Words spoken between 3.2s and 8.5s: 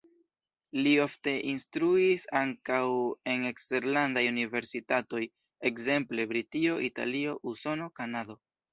en eksterlandaj universitatoj, ekzemple Britio, Italio, Usono, Kanado.